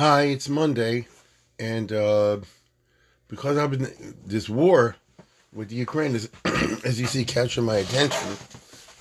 [0.00, 1.08] Hi, it's Monday,
[1.58, 2.38] and uh,
[3.28, 3.86] because I've been
[4.24, 4.96] this war
[5.52, 6.30] with the Ukraine is,
[6.86, 8.38] as you see, catching my attention,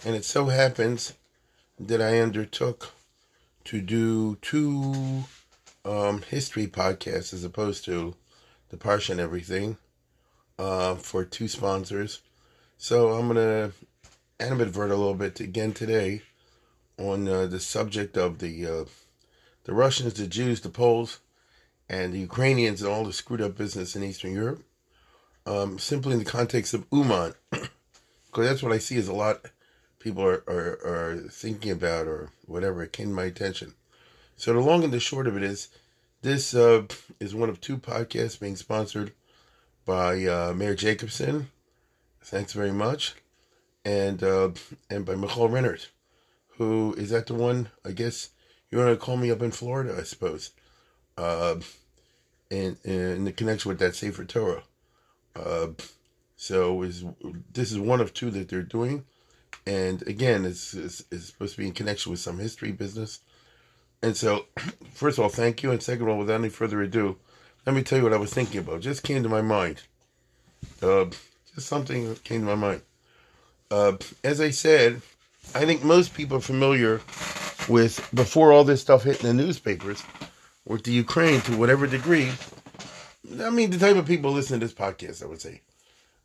[0.04, 1.14] and it so happens
[1.80, 2.92] that I undertook
[3.64, 5.24] to do two
[5.86, 8.16] um, history podcasts as opposed to
[8.68, 9.78] the Parsha and everything
[10.58, 12.20] uh, for two sponsors.
[12.78, 13.72] So I'm gonna
[14.38, 16.24] animadvert a little bit again today
[16.98, 18.86] on uh, the subject of the uh,
[19.70, 21.20] the Russians, the Jews, the Poles,
[21.88, 24.64] and the Ukrainians, and all the screwed up business in Eastern Europe.
[25.46, 27.70] Um, simply in the context of Uman, because
[28.36, 29.46] that's what I see is a lot
[30.00, 32.82] people are, are, are thinking about or whatever.
[32.82, 33.76] It came to my attention.
[34.36, 35.68] So the long and the short of it is,
[36.24, 36.86] this uh,
[37.20, 39.14] is one of two podcasts being sponsored
[39.86, 41.52] by uh, Mayor Jacobson.
[42.24, 43.14] Thanks very much,
[43.86, 44.50] and uh,
[44.90, 45.90] and by Michael Rennert,
[46.58, 47.70] who is that the one?
[47.86, 48.32] I guess
[48.72, 50.52] you want to call me up in Florida, I suppose.
[51.18, 51.56] Uh,
[52.50, 54.64] in in the connection with that Sefer Torah.
[55.36, 55.68] Uh,
[56.36, 57.04] so is
[57.54, 59.06] this is one of two that they're doing,
[59.66, 63.20] and again, it's, it's, it's supposed to be in connection with some history business.
[64.02, 64.46] And so,
[64.94, 67.18] first of all, thank you, and second of all, without any further ado,
[67.66, 68.82] let me tell you what I was thinking about.
[68.82, 69.84] Just came to my mind.
[70.82, 71.06] Uh,
[71.54, 72.82] just something that came to my mind.
[73.70, 75.02] Uh, as I said,
[75.54, 77.02] I think most people are familiar
[77.70, 80.04] with before all this stuff hit the newspapers
[80.66, 82.32] with the Ukraine to whatever degree.
[83.42, 85.62] I mean, the type of people listen to this podcast, I would say.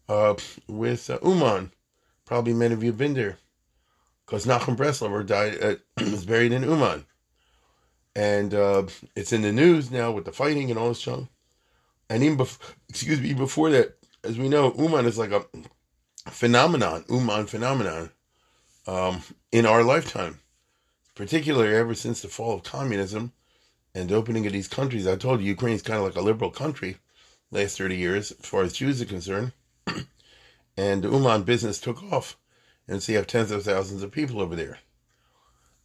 [0.08, 0.34] Uh,
[0.68, 1.72] with uh, Uman,
[2.24, 3.38] probably many of you have been there,
[4.24, 5.74] because Nachman Breslover died, uh,
[6.10, 7.06] was buried in Uman,
[8.14, 8.84] and uh,
[9.16, 11.28] it's in the news now with the fighting and all this junk.
[12.10, 15.44] And even before, excuse me, before that, as we know, Uman is like a
[16.28, 18.10] phenomenon, Uman phenomenon,
[18.86, 19.22] um,
[19.52, 20.38] in our lifetime,
[21.14, 23.32] particularly ever since the fall of communism
[23.94, 25.06] and opening of these countries.
[25.06, 26.98] I told you Ukraine is kind of like a liberal country
[27.50, 29.52] last 30 years as far as Jews are concerned.
[30.76, 32.36] and the Uman business took off.
[32.88, 34.78] And so you have tens of thousands of people over there.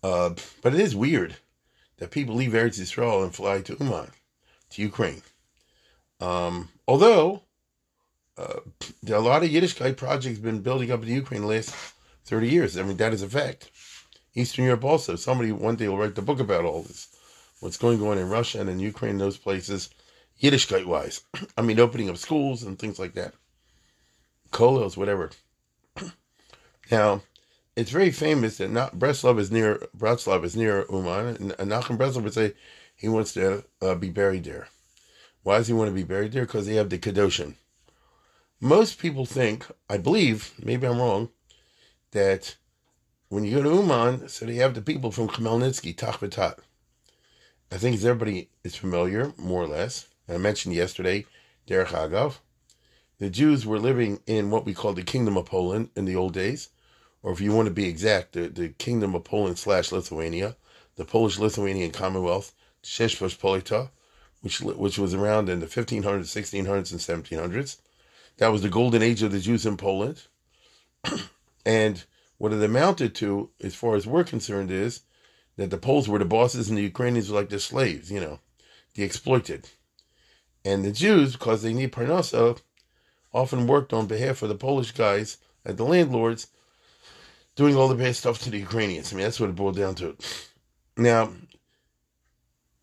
[0.04, 0.32] Uh,
[0.62, 1.36] but it is weird
[1.98, 4.12] that people leave Eretz Yisrael and fly to Uman,
[4.72, 5.22] to Ukraine.
[6.20, 7.44] Um, although
[8.38, 8.60] uh,
[9.08, 11.76] a lot of Yiddishkeit projects been building up in Ukraine the last
[12.26, 12.78] 30 years.
[12.78, 13.70] I mean, that is a fact.
[14.36, 15.16] Eastern Europe also.
[15.16, 17.08] Somebody one day will write the book about all this
[17.60, 19.90] what's going on in Russia and in Ukraine, those places,
[20.42, 21.22] Yiddishkeit wise.
[21.58, 23.34] I mean, opening up schools and things like that,
[24.52, 25.32] kollels, whatever.
[26.92, 27.22] now,
[27.76, 32.24] it's very famous that not Breslov is near Bratslav is near Uman, and, Nachman Breslov
[32.24, 32.54] would say
[32.96, 34.68] he wants to uh, be buried there.
[35.44, 36.46] Why does he want to be buried there?
[36.46, 37.56] Because they have the Kedoshim.
[38.60, 41.30] Most people think, I believe, maybe I'm wrong,
[42.12, 42.58] that
[43.30, 46.58] when you go to Uman, so they have the people from Khmelnytsky, Tachbatat.
[47.72, 50.08] I think everybody is familiar, more or less.
[50.28, 51.28] I mentioned yesterday,
[51.68, 52.40] Derech Agav.
[53.20, 56.34] The Jews were living in what we call the Kingdom of Poland in the old
[56.34, 56.70] days,
[57.22, 60.56] or if you want to be exact, the, the Kingdom of Poland slash Lithuania,
[60.96, 62.54] the Polish Lithuanian Commonwealth,
[62.84, 63.92] Rzeczpospolita,
[64.42, 67.78] which which was around in the 1500s, 1600s, and 1700s.
[68.38, 70.24] That was the golden age of the Jews in Poland.
[71.66, 72.04] and
[72.40, 75.02] what it amounted to, as far as we're concerned, is
[75.58, 78.40] that the Poles were the bosses and the Ukrainians were like the slaves, you know,
[78.96, 79.70] the exploited.
[80.66, 82.60] And the Jews, because they need parnasa,
[83.34, 86.48] often worked on behalf of the Polish guys at the landlords,
[87.56, 89.12] doing all the bad stuff to the Ukrainians.
[89.12, 90.16] I mean, that's what it boiled down to.
[90.96, 91.34] Now,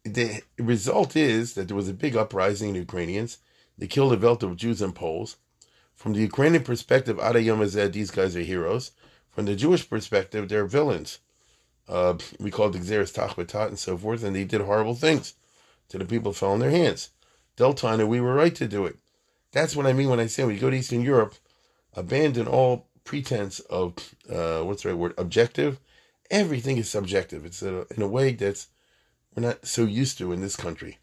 [0.04, 3.38] the result is that there was a big uprising in the Ukrainians.
[3.78, 5.36] They killed a belt of Jews and Poles.
[5.94, 8.90] From the Ukrainian perspective, Ada Yomazed, these guys are heroes.
[9.36, 11.20] From the Jewish perspective, they're villains
[11.88, 15.34] uh, we called the Xeris Tachbatat and so forth, and they did horrible things
[15.88, 17.10] to the people fell in their hands.
[17.56, 18.96] Deltana, we were right to do it.
[19.52, 21.34] That's what I mean when I say when you go to Eastern Europe,
[21.94, 23.94] abandon all pretense of
[24.28, 25.78] uh, what's the right word, objective.
[26.30, 27.44] Everything is subjective.
[27.44, 28.68] It's a, in a way that's
[29.34, 30.98] we're not so used to in this country.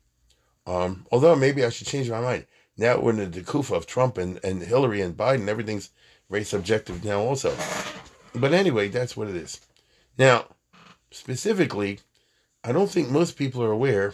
[0.65, 2.47] Um, although maybe I should change my mind.
[2.77, 5.47] Now we're in the kufa of Trump and, and Hillary and Biden.
[5.47, 5.91] Everything's
[6.29, 7.55] very subjective now also.
[8.35, 9.61] But anyway, that's what it is.
[10.17, 10.45] Now,
[11.11, 11.99] specifically,
[12.63, 14.13] I don't think most people are aware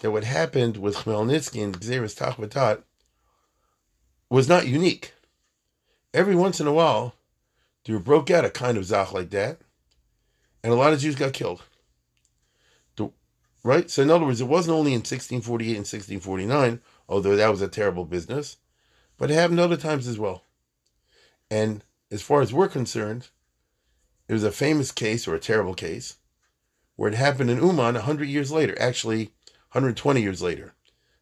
[0.00, 2.82] that what happened with Khmelnytsky and Xeris Tachvatat
[4.30, 5.14] was not unique.
[6.12, 7.14] Every once in a while,
[7.84, 9.58] there broke out a kind of Zach like that,
[10.62, 11.62] and a lot of Jews got killed.
[12.96, 13.10] The,
[13.62, 13.90] right?
[13.90, 17.68] So, in other words, it wasn't only in 1648 and 1649, although that was a
[17.68, 18.56] terrible business,
[19.16, 20.42] but it happened other times as well.
[21.50, 23.28] And as far as we're concerned,
[24.28, 26.16] it was a famous case or a terrible case
[26.96, 29.26] where it happened in Uman 100 years later, actually
[29.72, 30.74] 120 years later.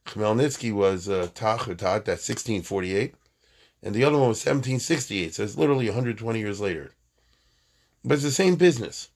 [0.07, 3.15] Khmelnytsky was uh, Tachutat, that's 1648,
[3.83, 6.93] and the other one was 1768, so it's literally 120 years later.
[8.05, 9.09] But it's the same business,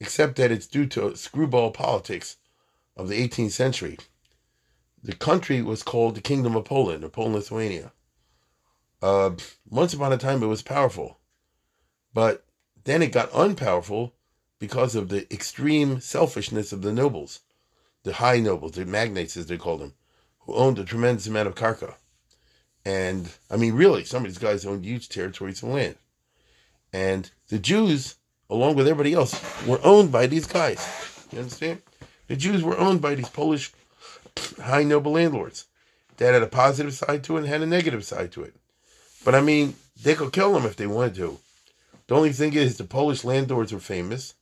[0.00, 2.36] except that it's due to screwball politics
[2.96, 3.98] of the 18th century.
[5.02, 7.92] The country was called the Kingdom of Poland, or Poland Lithuania.
[9.02, 9.30] Uh,
[9.68, 11.18] once upon a time, it was powerful,
[12.14, 12.44] but
[12.84, 14.12] then it got unpowerful
[14.58, 17.40] because of the extreme selfishness of the nobles,
[18.04, 19.94] the high nobles, the magnates as they called them,
[20.40, 21.94] who owned a tremendous amount of karka.
[22.84, 25.96] And I mean, really, some of these guys owned huge territories of land.
[26.92, 28.14] And the Jews,
[28.48, 29.34] along with everybody else,
[29.66, 31.26] were owned by these guys.
[31.32, 31.82] You understand?
[32.28, 33.72] The Jews were owned by these Polish
[34.62, 35.66] high noble landlords
[36.16, 38.54] that had a positive side to it and had a negative side to it.
[39.26, 41.40] But I mean, they could kill them if they wanted to.
[42.06, 44.34] The only thing is, the Polish landlords were famous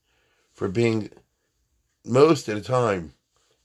[0.52, 1.08] for being,
[2.04, 3.14] most of the time,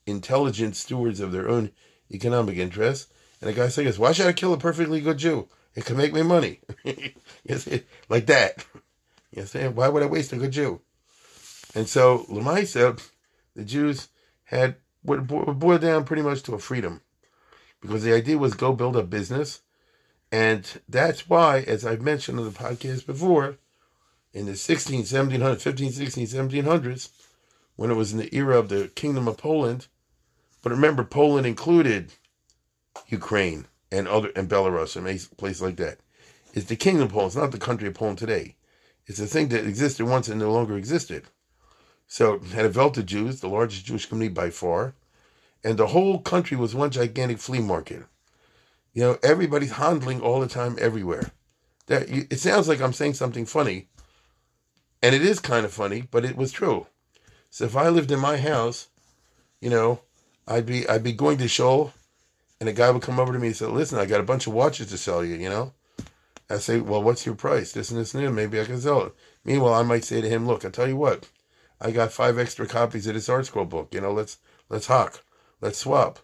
[0.06, 1.72] intelligent stewards of their own
[2.10, 3.12] economic interests.
[3.42, 5.50] And the guy says, Why should I kill a perfectly good Jew?
[5.76, 6.62] It can make me money.
[8.08, 8.66] like that.
[9.36, 10.80] You Yes, why would I waste a good Jew?
[11.76, 12.98] And so, Lamaisa,
[13.58, 14.08] the Jews
[14.46, 17.02] had what boiled down pretty much to a freedom.
[17.82, 19.60] Because the idea was go build a business.
[20.32, 23.58] And that's why, as I've mentioned on the podcast before,
[24.34, 27.10] in the 16, 1700, 15, 16, 1700s,
[27.76, 29.88] when it was in the era of the Kingdom of Poland.
[30.62, 32.12] But remember, Poland included
[33.08, 35.06] Ukraine and other and Belarus and
[35.38, 36.00] places like that.
[36.54, 37.30] It's the Kingdom of Poland.
[37.30, 38.56] It's not the country of Poland today.
[39.08, 41.24] It's a thing that existed once and no longer existed.
[42.06, 44.94] So had a of Jews, the largest Jewish community by far,
[45.64, 48.04] and the whole country was one gigantic flea market.
[48.94, 51.32] You know, everybody's handling all the time, everywhere.
[51.88, 53.88] That it sounds like I'm saying something funny,
[55.02, 56.88] and it is kind of funny, but it was true.
[57.50, 58.90] So if I lived in my house,
[59.60, 60.02] you know,
[60.48, 61.94] I'd be I'd be going to show,
[62.60, 64.48] and a guy would come over to me and say, "Listen, I got a bunch
[64.48, 65.74] of watches to sell you." You know,
[66.50, 67.72] I say, "Well, what's your price?
[67.72, 68.32] This and this and that.
[68.32, 70.98] Maybe I can sell it." Meanwhile, I might say to him, "Look, I tell you
[70.98, 71.28] what,
[71.82, 73.94] I got five extra copies of this ArtScroll book.
[73.94, 74.38] You know, let's
[74.70, 75.24] let's hawk,
[75.62, 76.20] let's swap."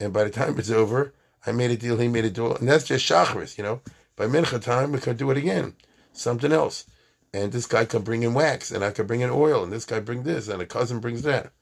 [0.00, 1.12] And by the time it's over,
[1.46, 3.58] I made a deal, he made a deal, and that's just Shacharis.
[3.58, 3.80] You know,
[4.16, 5.74] by mincha time, we could do it again,
[6.12, 6.84] something else
[7.32, 9.84] and this guy could bring in wax, and I could bring in oil, and this
[9.84, 11.52] guy bring this, and a cousin brings that.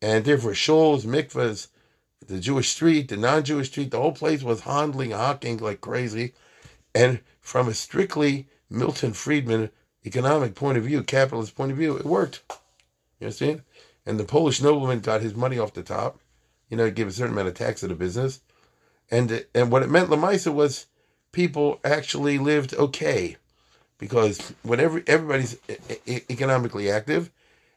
[0.00, 1.68] And therefore, shuls, mikvahs,
[2.26, 6.32] the Jewish street, the non-Jewish street, the whole place was handling, hawking like crazy.
[6.94, 9.70] And from a strictly Milton Friedman
[10.06, 12.42] economic point of view, capitalist point of view, it worked.
[13.20, 13.62] You understand?
[14.06, 16.18] And the Polish nobleman got his money off the top.
[16.68, 18.40] You know, give a certain amount of tax to the business.
[19.10, 20.86] And and what it meant, Lamaisa, was
[21.32, 23.36] people actually lived okay
[23.98, 25.56] because whenever everybody's
[26.06, 27.30] economically active,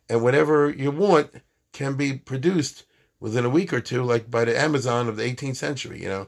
[0.09, 1.29] and whatever you want
[1.73, 2.83] can be produced
[3.19, 6.01] within a week or two, like by the Amazon of the 18th century.
[6.01, 6.27] You know,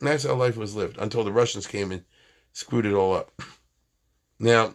[0.00, 2.04] and that's how life was lived until the Russians came and
[2.52, 3.30] screwed it all up.
[4.38, 4.74] Now,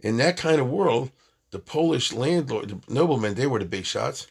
[0.00, 1.10] in that kind of world,
[1.50, 4.26] the Polish landlord, the noblemen, they were the big shots.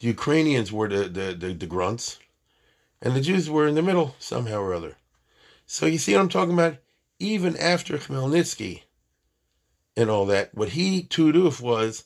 [0.00, 2.18] The Ukrainians were the, the, the, the grunts.
[3.00, 4.96] And the Jews were in the middle somehow or other.
[5.66, 6.78] So you see what I'm talking about?
[7.18, 8.82] even after Khmelnytsky
[9.96, 12.04] and all that, what he Tuduf was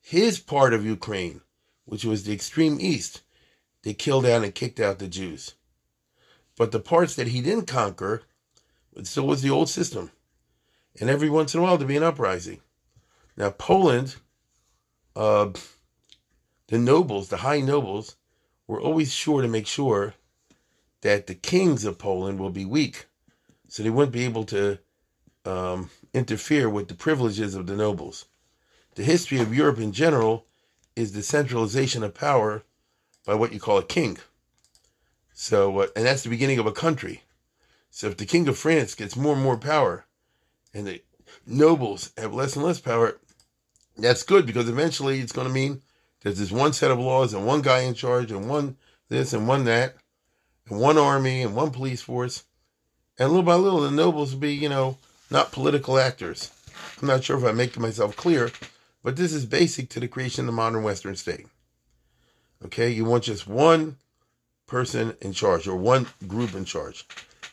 [0.00, 1.40] his part of Ukraine,
[1.84, 3.22] which was the extreme east,
[3.82, 5.54] they killed out and kicked out the Jews.
[6.56, 8.22] But the parts that he didn't conquer,
[8.96, 10.10] it still was the old system.
[11.00, 12.60] And every once in a while there'd be an uprising.
[13.36, 14.16] Now Poland,
[15.16, 15.50] uh,
[16.68, 18.16] the nobles, the high nobles,
[18.66, 20.14] were always sure to make sure
[21.02, 23.06] that the kings of Poland will be weak
[23.68, 24.78] so they wouldn't be able to
[25.44, 28.26] um, interfere with the privileges of the nobles.
[28.94, 30.46] The history of Europe in general
[30.96, 32.62] is the centralization of power
[33.26, 34.18] by what you call a king.
[35.32, 37.24] So, uh, and that's the beginning of a country.
[37.90, 40.06] So, if the king of France gets more and more power,
[40.72, 41.02] and the
[41.46, 43.18] nobles have less and less power,
[43.96, 45.82] that's good because eventually it's going to mean
[46.24, 48.76] there's this one set of laws and one guy in charge and one
[49.08, 49.94] this and one that,
[50.68, 52.44] and one army and one police force.
[53.18, 54.96] And little by little, the nobles will be, you know,
[55.30, 56.50] not political actors.
[57.00, 58.50] I'm not sure if I'm making myself clear,
[59.02, 61.46] But this is basic to the creation of the modern Western state.
[62.64, 63.98] Okay, you want just one
[64.66, 67.06] person in charge or one group in charge.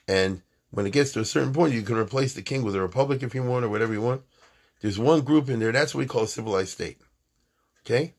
[0.08, 2.82] And when it gets to a certain point, you can replace the king with a
[2.82, 4.22] republic if you want or whatever you want.
[4.80, 5.74] There's one group in there.
[5.74, 7.01] That's what we call a civilized state.
[7.86, 8.13] Okay?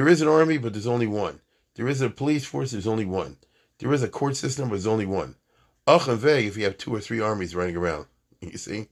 [0.00, 1.42] There is an army, but there's only one.
[1.74, 3.36] There is a police force, there's only one.
[3.80, 5.34] There is a court system, but there's only one.
[5.86, 8.06] Ach and ve, if you have two or three armies running around,
[8.40, 8.88] you see?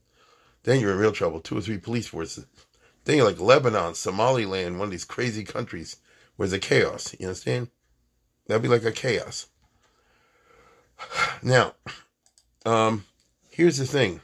[0.65, 1.41] Then you're in real trouble.
[1.41, 2.45] Two or three police forces.
[3.05, 5.97] Then you're like Lebanon, Somaliland, one of these crazy countries
[6.37, 7.17] where there's a chaos.
[7.19, 7.71] You understand?
[8.47, 9.47] That'd be like a chaos.
[11.43, 11.73] Now,
[12.67, 13.07] um,
[13.49, 14.21] here's the thing.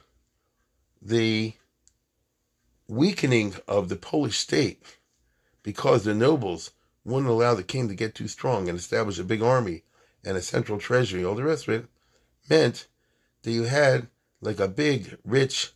[1.01, 1.55] The
[2.89, 4.83] weakening of the Polish state
[5.65, 6.71] because the nobles
[7.05, 9.83] wouldn't allow the king to get too strong and establish a big army
[10.25, 11.87] and a central treasury, all the rest of it,
[12.49, 12.87] meant
[13.43, 14.07] that you had
[14.41, 15.73] like a big, rich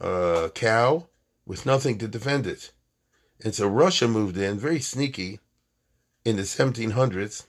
[0.00, 1.08] uh, cow
[1.44, 2.72] with nothing to defend it.
[3.44, 5.40] And so Russia moved in, very sneaky,
[6.24, 7.46] in the 1700s.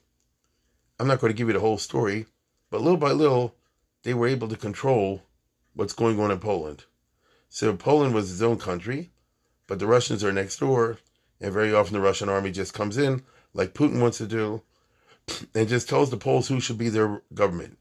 [1.00, 2.26] I'm not going to give you the whole story,
[2.70, 3.56] but little by little,
[4.04, 5.24] they were able to control
[5.74, 6.86] what's going on in Poland.
[7.50, 9.12] So Poland was its own country,
[9.68, 11.00] but the Russians are next door,
[11.42, 14.62] and very often the Russian army just comes in, like Putin wants to do,
[15.56, 17.78] and just tells the Poles who should be their government.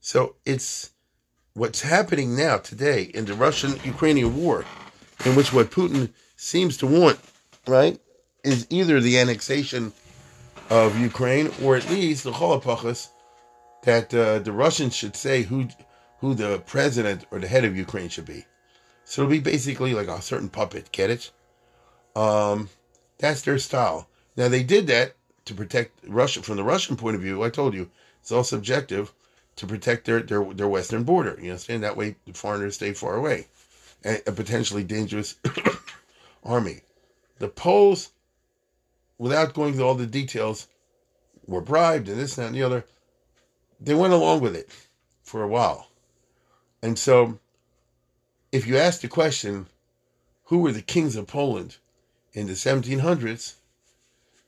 [0.00, 0.90] So it's
[1.54, 4.64] what's happening now today in the Russian Ukrainian war,
[5.24, 7.20] in which what Putin seems to want,
[7.66, 7.98] right,
[8.42, 9.92] is either the annexation
[10.70, 13.10] of Ukraine or at least the Holocaust
[13.84, 15.68] that uh, the Russians should say who
[16.20, 18.44] who the president or the head of Ukraine should be.
[19.04, 20.92] So it'll be basically like a certain puppet.
[20.92, 21.30] Get it?
[22.14, 22.68] Um,
[23.22, 24.08] that's their style.
[24.36, 25.14] Now they did that
[25.44, 27.44] to protect Russia from the Russian point of view.
[27.44, 27.88] I told you
[28.20, 29.12] it's all subjective
[29.56, 31.38] to protect their their, their western border.
[31.40, 31.84] You understand?
[31.84, 33.46] That way the foreigners stay far away.
[34.04, 35.36] A, a potentially dangerous
[36.44, 36.80] army.
[37.38, 38.10] The Poles,
[39.18, 40.66] without going through all the details,
[41.46, 42.84] were bribed and this and that and the other.
[43.80, 44.68] They went along with it
[45.22, 45.88] for a while.
[46.82, 47.38] And so
[48.50, 49.66] if you ask the question,
[50.46, 51.76] who were the kings of Poland
[52.32, 53.54] in the 1700s?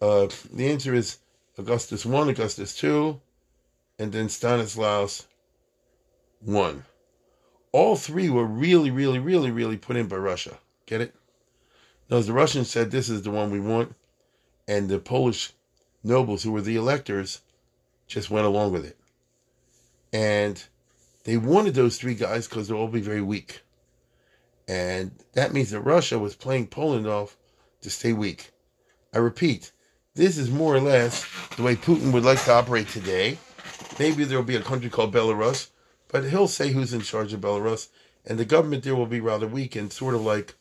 [0.01, 1.19] Uh, the answer is
[1.57, 3.21] Augustus I, Augustus II,
[3.99, 5.27] and then Stanislaus
[6.49, 6.75] I.
[7.73, 10.59] All three were really, really, really, really put in by Russia.
[10.87, 11.15] Get it?
[12.11, 13.95] Now, the Russians said this is the one we want,
[14.69, 15.53] and the Polish
[16.03, 17.41] nobles who were the electors
[18.07, 18.99] just went along with it.
[20.13, 20.63] And
[21.25, 23.63] they wanted those three guys because they'll all be very weak.
[24.69, 27.37] And that means that Russia was playing Poland off
[27.85, 28.51] to stay weak.
[29.15, 29.71] I repeat,
[30.15, 31.27] this is more or less
[31.57, 33.39] the way Putin would like to operate today.
[33.99, 35.69] Maybe there will be a country called Belarus,
[36.09, 37.89] but he'll say who's in charge of Belarus,
[38.25, 40.55] and the government there will be rather weak and sort of like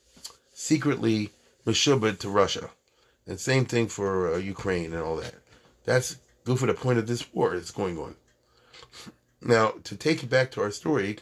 [0.54, 1.32] secretly
[1.66, 2.70] meshubed to Russia.
[3.26, 5.36] And same thing for uh, Ukraine and all that.
[5.86, 8.16] That's good for the point of this war that's going on.
[9.42, 11.20] Now, to take it back to our story,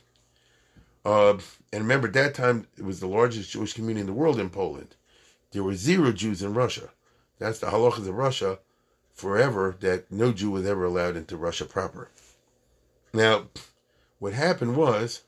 [1.05, 1.37] uh,
[1.71, 4.49] and remember, at that time, it was the largest Jewish community in the world in
[4.49, 4.95] Poland.
[5.51, 6.89] There were zero Jews in Russia.
[7.39, 8.59] That's the halachas of Russia
[9.13, 12.09] forever, that no Jew was ever allowed into Russia proper.
[13.13, 13.47] Now,
[14.19, 15.21] what happened was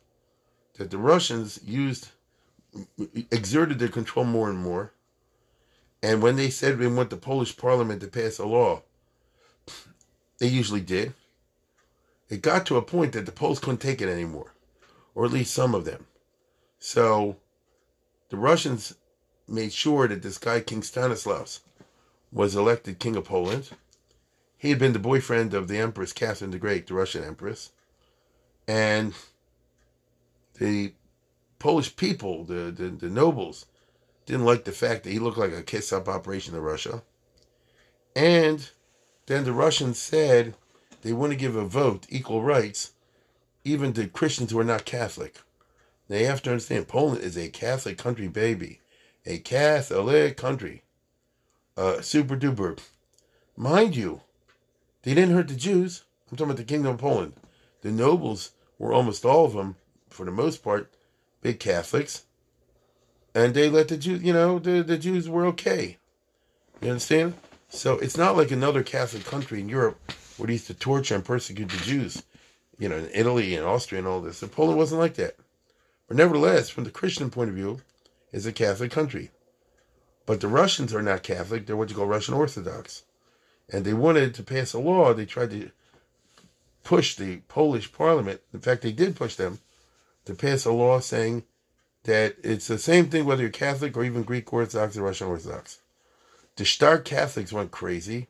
[0.77, 2.10] that the Russians used,
[3.32, 4.94] exerted their control more and more.
[6.01, 8.84] And when they said they want the Polish parliament to pass a law,
[10.39, 11.13] they usually did.
[12.30, 14.53] It got to a point that the Poles couldn't take it anymore
[15.15, 16.08] or at least some of them.
[16.80, 17.38] So
[18.30, 18.96] the Russians
[19.47, 21.62] made sure that this guy, King Stanislaus,
[22.31, 23.69] was elected King of Poland.
[24.57, 27.71] He had been the boyfriend of the Empress Catherine the Great, the Russian Empress.
[28.67, 29.13] And
[30.57, 30.93] the
[31.59, 33.65] Polish people, the, the, the nobles,
[34.25, 37.03] didn't like the fact that he looked like a kiss up operation to Russia.
[38.15, 38.69] And
[39.25, 40.55] then the Russians said
[41.01, 42.91] they want to give a vote, equal rights,
[43.63, 45.41] even to Christians who are not Catholic.
[46.07, 48.79] They have to understand Poland is a Catholic country, baby.
[49.25, 50.84] A Catholic country.
[51.77, 52.80] Uh, super duper.
[53.56, 54.22] Mind you,
[55.03, 56.03] they didn't hurt the Jews.
[56.30, 57.34] I'm talking about the Kingdom of Poland.
[57.82, 59.75] The nobles were almost all of them,
[60.10, 60.92] for the most part,
[61.42, 62.24] big Catholics.
[63.34, 65.98] And they let the Jews, you know, the, the Jews were okay.
[66.82, 67.36] You understand?
[67.70, 70.00] So it's not like another Catholic country in Europe
[70.38, 72.24] where they used to torture and persecute the Jews
[72.80, 74.42] you know, in Italy and Austria and all this.
[74.42, 75.36] And Poland wasn't like that.
[76.08, 77.80] But nevertheless, from the Christian point of view,
[78.33, 79.31] it's a Catholic country.
[80.25, 81.65] But the Russians are not Catholic.
[81.65, 83.03] They're what you call Russian Orthodox.
[83.71, 85.13] And they wanted to pass a law.
[85.13, 85.71] They tried to
[86.83, 88.41] push the Polish parliament.
[88.53, 89.59] In fact, they did push them
[90.25, 91.43] to pass a law saying
[92.03, 95.79] that it's the same thing whether you're Catholic or even Greek Orthodox or Russian Orthodox.
[96.55, 98.27] The Star Catholics went crazy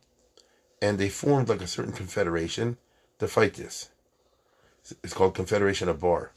[0.82, 2.78] and they formed like a certain confederation
[3.20, 3.90] to fight this.
[5.04, 6.32] It's called Confederation of Bar.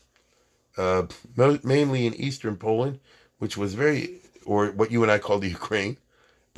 [0.76, 1.06] Uh,
[1.36, 3.00] mainly in eastern Poland,
[3.38, 5.96] which was very, or what you and I call the Ukraine,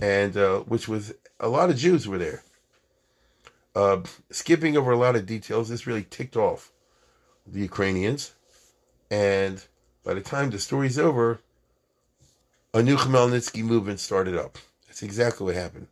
[0.00, 2.42] and uh, which was a lot of Jews were there.
[3.74, 6.72] Uh, skipping over a lot of details, this really ticked off
[7.46, 8.34] the Ukrainians,
[9.10, 9.64] and
[10.04, 11.40] by the time the story's over,
[12.74, 14.58] a new Khmelnytsky movement started up.
[14.86, 15.86] That's exactly what happened.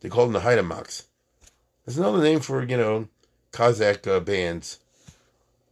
[0.00, 1.04] They called them the Haidamaks.
[1.84, 3.08] That's another name for you know
[3.50, 4.78] Cossack uh, bands,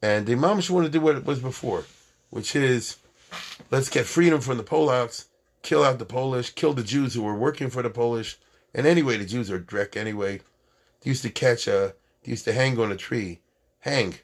[0.03, 1.85] and the Mamish want to do what it was before,
[2.31, 2.97] which is
[3.71, 5.27] let's get freedom from the Polacks,
[5.63, 8.39] kill out the Polish, kill the Jews who were working for the Polish,
[8.75, 10.41] and anyway, the Jews are dreck anyway.
[11.01, 13.41] They used to catch a, they used to hang on a tree,
[13.81, 14.15] hang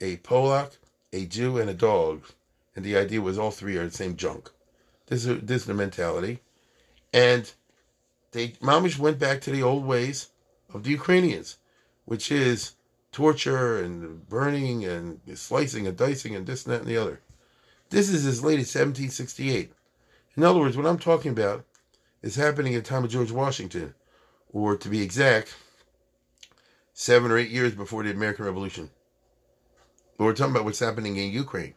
[0.00, 0.76] a Polak,
[1.12, 2.24] a Jew, and a dog,
[2.74, 4.50] and the idea was all three are the same junk.
[5.06, 6.40] This is this is the mentality,
[7.12, 7.52] and
[8.32, 10.28] they Mamish went back to the old ways
[10.72, 11.58] of the Ukrainians,
[12.04, 12.72] which is
[13.12, 17.20] torture and burning and slicing and dicing and this and that and the other.
[17.92, 19.70] This is as late as 1768.
[20.34, 21.66] In other words, what I'm talking about
[22.22, 23.94] is happening at the time of George Washington,
[24.50, 25.54] or to be exact,
[26.94, 28.88] seven or eight years before the American Revolution.
[30.16, 31.74] But we're talking about what's happening in Ukraine,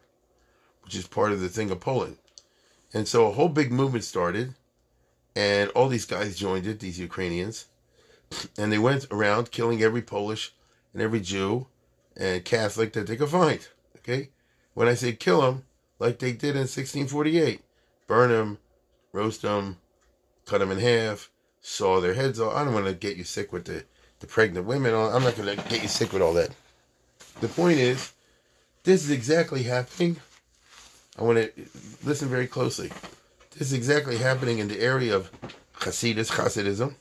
[0.84, 2.16] which is part of the thing of Poland.
[2.94, 4.54] And so a whole big movement started,
[5.34, 7.66] and all these guys joined it, these Ukrainians,
[8.56, 10.54] and they went around killing every Polish
[10.94, 11.66] and every Jew
[12.16, 13.68] and Catholic that they could find.
[13.98, 14.30] Okay?
[14.72, 15.65] When I say kill them,
[15.98, 17.60] like they did in 1648.
[18.06, 18.58] Burn them,
[19.12, 19.78] roast them,
[20.44, 22.54] cut them in half, saw their heads off.
[22.54, 23.84] I don't want to get you sick with the,
[24.20, 24.94] the pregnant women.
[24.94, 26.50] I'm not going to get you sick with all that.
[27.40, 28.12] The point is,
[28.84, 30.16] this is exactly happening.
[31.18, 31.66] I want to
[32.04, 32.90] listen very closely.
[33.50, 35.30] This is exactly happening in the area of
[35.80, 36.94] Hasidus, Hasidism.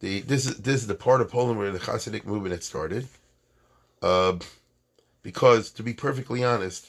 [0.00, 3.08] The this is this is the part of Poland where the Hasidic movement had started.
[4.02, 4.38] Uh,
[5.22, 6.88] because to be perfectly honest,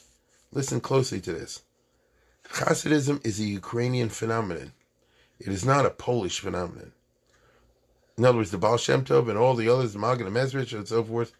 [0.52, 1.62] Listen closely to this.
[2.54, 4.72] Hasidism is a Ukrainian phenomenon.
[5.38, 6.92] It is not a Polish phenomenon.
[8.16, 10.88] In other words, the Baal Shem Tov and all the others, the Maggid Mezrich and
[10.88, 11.32] so forth,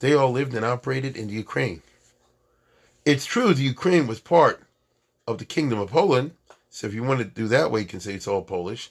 [0.00, 1.82] they all lived and operated in the Ukraine.
[3.04, 4.62] It's true the Ukraine was part
[5.26, 6.32] of the Kingdom of Poland,
[6.68, 8.90] so if you want to do that way, you can say it's all Polish.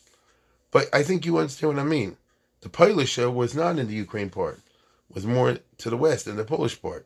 [0.72, 2.18] But I think you understand what I mean.
[2.62, 4.62] The Polish was not in the Ukraine part,
[5.14, 7.06] was more to the west in the Polish part.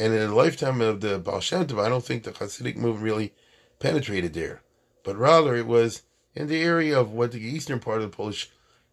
[0.00, 3.04] And in the lifetime of the Baal Shem Tov, I don't think the Hasidic movement
[3.04, 3.32] really
[3.78, 4.62] penetrated there,
[5.04, 6.02] but rather it was
[6.34, 8.50] in the area of what the eastern part of the Polish,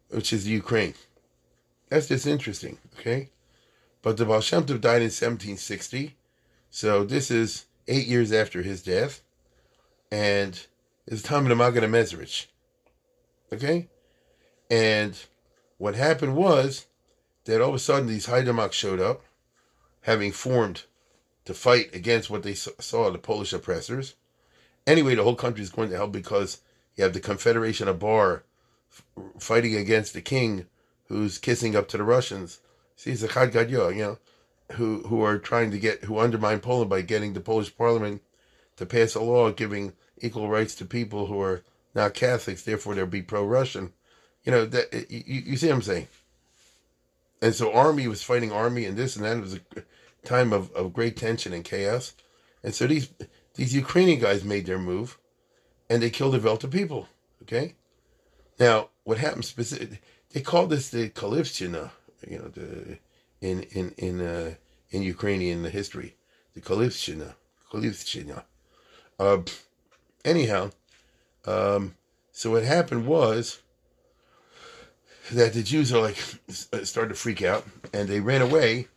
[0.10, 0.94] which is Ukraine.
[1.90, 3.30] That's just interesting, okay?
[4.02, 6.16] But the Baal Shem Tov died in 1760,
[6.70, 9.22] so this is eight years after his death,
[10.12, 10.68] and
[11.08, 12.46] it's time of the Maggid Mezrich,
[13.52, 13.88] okay?
[14.70, 15.18] And
[15.80, 16.86] what happened was
[17.46, 19.24] that all of a sudden these Haidamaks showed up,
[20.02, 20.84] having formed
[21.46, 24.16] to fight against what they saw the Polish oppressors.
[24.86, 26.62] Anyway, the whole country is going to hell because
[26.96, 28.44] you have the Confederation of Bar
[29.40, 30.66] fighting against the king
[31.08, 32.60] who's kissing up to the Russians.
[32.96, 34.18] See, Chad Gadyo, you know,
[34.74, 38.22] who, who are trying to get, who undermine Poland by getting the Polish parliament
[38.78, 43.06] to pass a law giving equal rights to people who are not Catholics, therefore they'll
[43.06, 43.92] be pro-Russian.
[44.44, 46.08] You know, that you, you see what I'm saying?
[47.42, 49.38] And so army was fighting army and this and that.
[49.38, 49.60] It was a
[50.24, 52.14] time of, of great tension and chaos.
[52.64, 53.10] And so these
[53.56, 55.18] these Ukrainian guys made their move
[55.90, 57.08] and they killed a Velta people.
[57.42, 57.76] Okay?
[58.60, 60.00] Now, what happened specifically
[60.34, 61.92] they called this the Kalivshchina,
[62.28, 62.98] you know, the
[63.42, 64.54] in in in uh,
[64.90, 66.16] in Ukrainian history.
[66.54, 67.36] The Kalivshchina.
[67.72, 68.44] Kalivshchina.
[69.20, 69.40] Uh,
[70.26, 70.72] anyhow,
[71.46, 71.96] um,
[72.32, 73.62] so what happened was
[75.32, 76.18] that the Jews are like
[76.50, 78.88] started to freak out and they ran away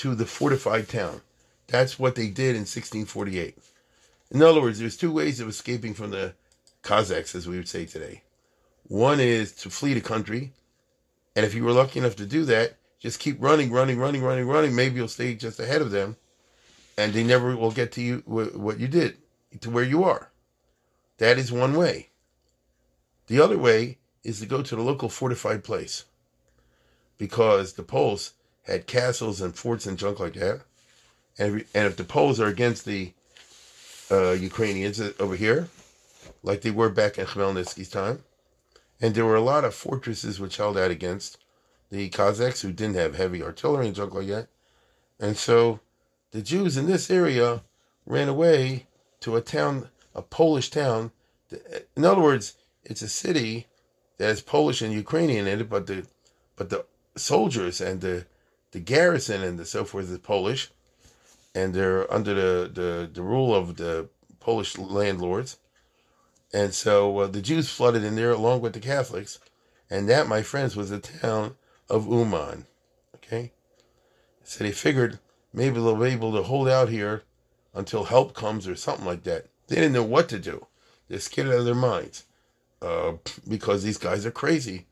[0.00, 1.20] to the fortified town.
[1.66, 3.58] That's what they did in 1648.
[4.30, 6.32] In other words, there's two ways of escaping from the
[6.80, 8.22] Cossacks, as we would say today.
[8.88, 10.52] One is to flee the country,
[11.36, 14.46] and if you were lucky enough to do that, just keep running, running, running, running,
[14.46, 14.74] running.
[14.74, 16.16] Maybe you'll stay just ahead of them,
[16.96, 19.18] and they never will get to you what you did
[19.60, 20.30] to where you are.
[21.18, 22.08] That is one way.
[23.26, 26.06] The other way is to go to the local fortified place,
[27.18, 30.62] because the Poles had castles and forts and junk like that.
[31.38, 33.12] And, and if the Poles are against the
[34.10, 35.68] uh, Ukrainians over here,
[36.42, 38.22] like they were back in Khmelnytsky's time,
[39.00, 41.38] and there were a lot of fortresses which held out against
[41.90, 44.48] the Cossacks who didn't have heavy artillery and junk like that.
[45.18, 45.80] And so
[46.30, 47.62] the Jews in this area
[48.06, 48.86] ran away
[49.20, 51.12] to a town, a Polish town.
[51.96, 53.66] In other words, it's a city
[54.18, 56.06] that has Polish and Ukrainian in it, but the
[56.56, 56.84] but the
[57.16, 58.26] soldiers and the
[58.72, 60.70] the garrison and the so forth is Polish,
[61.54, 65.58] and they're under the the, the rule of the Polish landlords,
[66.52, 69.38] and so uh, the Jews flooded in there along with the Catholics,
[69.88, 71.56] and that, my friends, was the town
[71.88, 72.66] of Uman.
[73.16, 73.52] Okay,
[74.44, 75.18] so they figured
[75.52, 77.22] maybe they'll be able to hold out here
[77.74, 79.46] until help comes or something like that.
[79.68, 80.66] They didn't know what to do.
[81.08, 82.24] They're scared out of their minds
[82.82, 83.12] uh,
[83.48, 84.86] because these guys are crazy,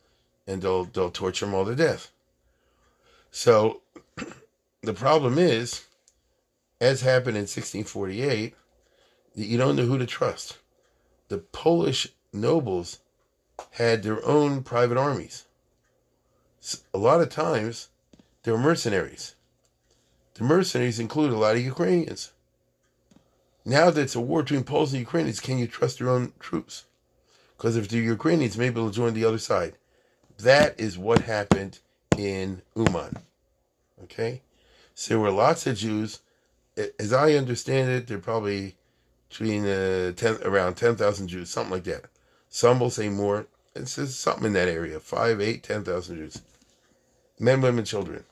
[0.46, 2.10] and they'll they'll torture them all to death.
[3.30, 3.82] So
[4.82, 5.84] the problem is,
[6.80, 8.54] as happened in 1648,
[9.34, 10.58] you don't know who to trust.
[11.28, 12.98] The Polish nobles
[13.72, 15.44] had their own private armies.
[16.92, 17.88] A lot of times,
[18.42, 19.34] they were mercenaries.
[20.34, 22.32] The mercenaries include a lot of Ukrainians.
[23.64, 26.84] Now that it's a war between Poles and Ukrainians, can you trust your own troops?
[27.56, 29.74] Because if the Ukrainians, maybe they'll join the other side.
[30.38, 31.80] That is what happened
[32.18, 33.16] in Uman.
[34.04, 34.42] Okay?
[34.94, 36.20] So there were lots of Jews.
[36.98, 38.76] As I understand it, there are probably
[39.28, 42.06] between uh, 10, around 10,000 Jews, something like that.
[42.48, 43.46] Some will say more.
[43.74, 46.42] It's just something in that area 5, 8, 10,000 Jews.
[47.38, 48.24] Men, women, children.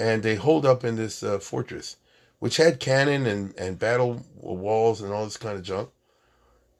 [0.00, 1.96] And they hold up in this uh, fortress,
[2.40, 5.90] which had cannon and, and battle walls and all this kind of junk.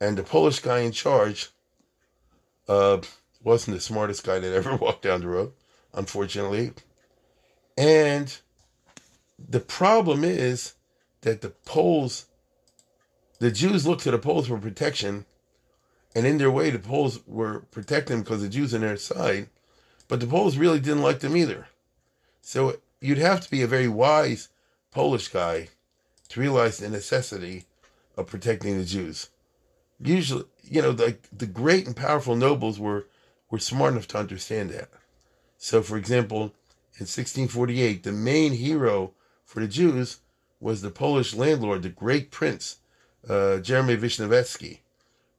[0.01, 1.49] And the Polish guy in charge
[2.67, 2.97] uh,
[3.41, 5.53] wasn't the smartest guy that ever walked down the road,
[5.95, 6.73] unfortunately.
[7.77, 8.37] And
[9.37, 10.73] the problem is
[11.21, 12.25] that the Poles,
[13.39, 15.25] the Jews looked to the Poles for protection,
[16.15, 19.49] and in their way, the Poles were protecting them because the Jews on their side,
[20.07, 21.67] but the Poles really didn't like them either.
[22.41, 24.49] So you'd have to be a very wise
[24.91, 25.69] Polish guy
[26.29, 27.65] to realize the necessity
[28.15, 29.29] of protecting the Jews.
[29.99, 33.07] Usually, you know, the the great and powerful nobles were
[33.49, 34.89] were smart enough to understand that.
[35.65, 36.53] So, for example,
[36.99, 39.13] in 1648, the main hero
[39.45, 40.19] for the Jews
[40.59, 42.77] was the Polish landlord, the great prince,
[43.27, 44.81] uh, Jeremy Vishnevetsky,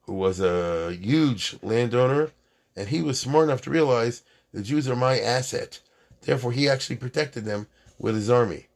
[0.02, 2.32] who was a huge landowner,
[2.74, 5.78] and he was smart enough to realize the Jews are my asset.
[6.22, 8.66] Therefore, he actually protected them with his army.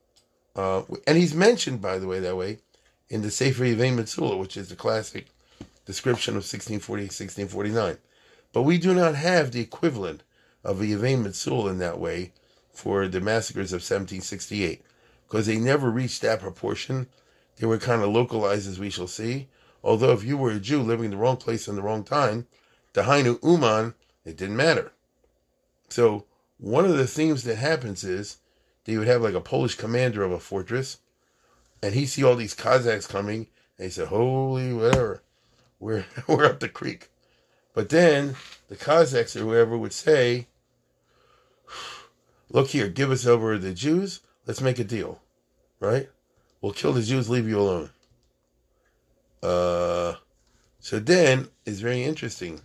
[0.55, 2.59] Uh, and he's mentioned, by the way, that way,
[3.09, 5.27] in the Sefer Yeven Metzulah, which is the classic
[5.85, 7.99] description of 1648-1649.
[8.53, 10.23] But we do not have the equivalent
[10.64, 12.33] of a Yeven Metzulah in that way
[12.73, 14.83] for the massacres of 1768
[15.27, 17.07] because they never reached that proportion.
[17.57, 19.49] They were kind of localized, as we shall see.
[19.83, 22.46] Although, if you were a Jew living in the wrong place in the wrong time,
[22.92, 23.94] the Hainu Uman,
[24.25, 24.92] it didn't matter.
[25.88, 26.27] So,
[26.59, 28.38] one of the things that happens is
[28.87, 30.99] you would have like a Polish commander of a fortress,
[31.83, 33.46] and he see all these Cossacks coming,
[33.79, 35.23] and he said, "Holy whatever,
[35.79, 37.09] we're we're up the creek."
[37.74, 38.37] But then
[38.68, 40.46] the Cossacks or whoever would say,
[42.50, 44.20] look here, give us over the Jews.
[44.46, 45.20] Let's make a deal,
[45.78, 46.09] right?
[46.61, 47.90] We'll kill the Jews, leave you alone.
[49.42, 50.14] Uh,
[50.78, 52.61] so then it's very interesting.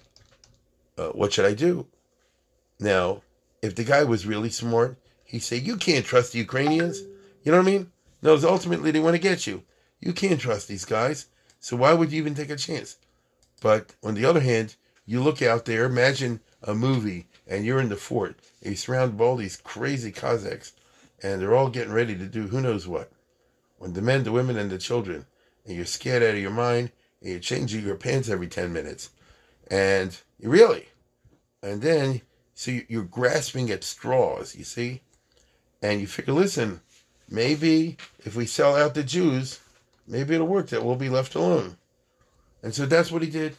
[0.98, 1.88] Uh, what should I do?
[2.80, 3.22] Now,
[3.62, 7.02] if the guy was really smart, he'd say, You can't trust the Ukrainians.
[7.44, 7.92] You know what I mean?
[8.22, 9.64] No, ultimately they want to get you.
[10.00, 11.28] You can't trust these guys.
[11.60, 12.98] So why would you even take a chance?
[13.62, 17.90] But on the other hand, you look out there, imagine a movie and you're in
[17.90, 18.40] the fort.
[18.62, 20.74] And you're surrounded by all these crazy Cossacks,
[21.22, 23.12] and they're all getting ready to do who knows what.
[23.78, 25.26] When the men, the women, and the children,
[25.66, 26.92] and you're scared out of your mind,
[27.22, 29.10] and you're changing your pants every 10 minutes.
[29.70, 30.88] And you really,
[31.62, 32.22] and then,
[32.54, 35.02] so you're grasping at straws, you see?
[35.82, 36.82] And you figure, listen,
[37.30, 39.60] maybe if we sell out the Jews,
[40.08, 41.78] maybe it'll work that we'll be left alone.
[42.64, 43.56] And so that's what he did.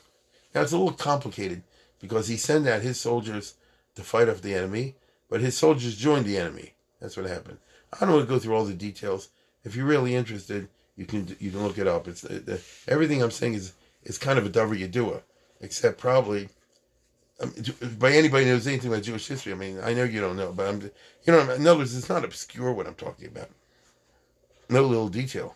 [0.56, 1.64] Now it's a little complicated
[2.00, 3.56] because he sent out his soldiers
[3.94, 4.94] to fight off the enemy,
[5.28, 6.72] but his soldiers joined the enemy.
[6.98, 7.58] That's what happened.
[7.92, 9.28] I don't want to go through all the details.
[9.64, 12.08] If you're really interested, you can you can look it up.
[12.08, 12.24] It's
[12.88, 15.20] everything I'm saying is is kind of a Dover Yedua,
[15.60, 16.48] except probably
[17.40, 17.52] um,
[17.98, 19.52] by anybody who knows anything about Jewish history.
[19.52, 22.08] I mean, I know you don't know, but I'm you know in other words, it's
[22.08, 23.50] not obscure what I'm talking about.
[24.70, 25.54] No little detail.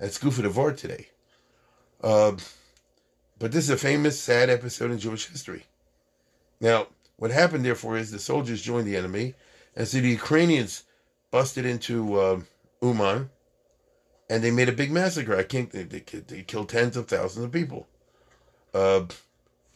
[0.00, 1.10] That's Goof of Art today.
[2.02, 2.32] Uh,
[3.38, 5.64] but this is a famous, sad episode in Jewish history.
[6.60, 9.34] Now, what happened, therefore, is the soldiers joined the enemy,
[9.74, 10.84] and so the Ukrainians
[11.30, 12.40] busted into uh,
[12.82, 13.30] Uman,
[14.30, 15.36] and they made a big massacre.
[15.36, 17.86] I think they, they, they killed tens of thousands of people.
[18.74, 19.04] Uh,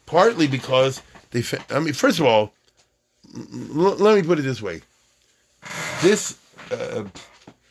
[0.07, 2.53] partly because they, I mean, first of all,
[3.35, 4.83] l- let me put it this way:
[6.03, 6.38] this
[6.70, 7.05] uh,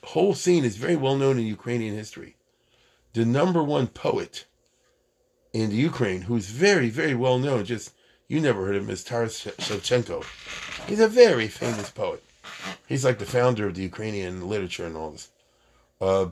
[0.04, 2.36] whole scene is very well known in Ukrainian history.
[3.14, 4.46] the number one poet
[5.54, 7.66] in the Ukraine, who's very, very well known.
[7.66, 7.94] Just
[8.28, 10.24] you never heard of him, is Taras Shevchenko.
[10.88, 12.24] He's a very famous poet.
[12.88, 15.30] He's like the founder of the Ukrainian literature and all this.
[16.00, 16.28] Uh,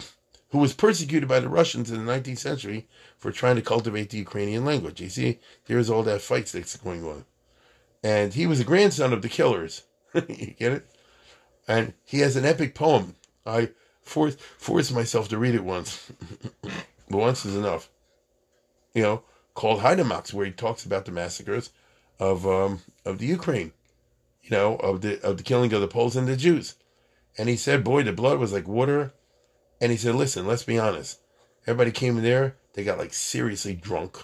[0.49, 4.17] who was persecuted by the Russians in the 19th century for trying to cultivate the
[4.17, 5.01] Ukrainian language.
[5.01, 7.25] You see, there's all that fight that's going on.
[8.03, 9.83] And he was a grandson of the killers.
[10.13, 10.85] you get it?
[11.67, 13.15] And he has an epic poem.
[13.45, 16.11] I forced, forced myself to read it once.
[16.61, 17.89] but once is enough.
[18.97, 21.71] You know, called Haidamaks, where he talks about the massacres
[22.19, 23.71] of um, of the Ukraine.
[24.41, 26.75] You know, of the of the killing of the Poles and the Jews.
[27.37, 29.13] And he said, boy, the blood was like water
[29.79, 31.19] and he said, listen, let's be honest.
[31.65, 34.17] Everybody came in there, they got like seriously drunk,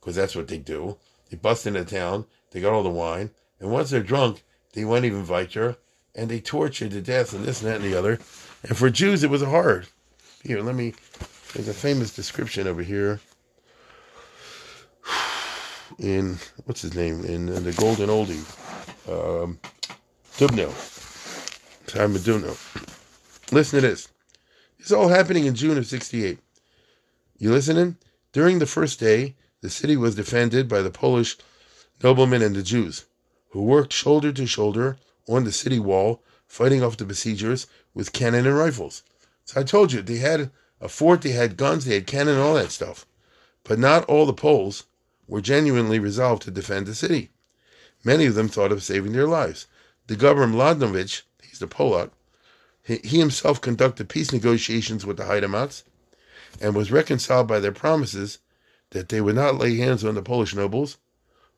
[0.00, 0.98] because that's what they do.
[1.30, 4.42] They bust into town, they got all the wine, and once they're drunk,
[4.74, 5.76] they won't even you,
[6.14, 8.18] and they torture to death, and this and that and the other.
[8.62, 9.86] And for Jews, it was hard.
[10.42, 10.94] Here, let me,
[11.54, 13.20] there's a famous description over here
[15.98, 18.44] in, what's his name, in, in the Golden Oldie,
[19.08, 19.58] um,
[20.36, 20.72] Dubnow.
[21.86, 22.56] Time of Dubnow.
[23.52, 24.08] Listen to this.
[24.78, 26.38] It's all happening in June of 68.
[27.38, 27.96] You listening?
[28.32, 31.36] During the first day, the city was defended by the Polish
[32.02, 33.04] noblemen and the Jews,
[33.50, 34.96] who worked shoulder to shoulder
[35.28, 39.02] on the city wall, fighting off the besiegers with cannon and rifles.
[39.44, 40.50] So I told you, they had
[40.80, 43.06] a fort, they had guns, they had cannon, all that stuff.
[43.64, 44.84] But not all the Poles
[45.26, 47.30] were genuinely resolved to defend the city.
[48.04, 49.66] Many of them thought of saving their lives.
[50.06, 52.10] The governor Mladinovich, he's the Polak,
[52.82, 55.84] he himself conducted peace negotiations with the Haidamaks
[56.60, 58.38] and was reconciled by their promises
[58.90, 60.98] that they would not lay hands on the Polish nobles,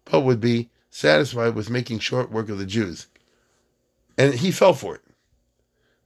[0.04, 3.06] but would be satisfied with making short work of the Jews.
[4.16, 5.02] And he fell for it.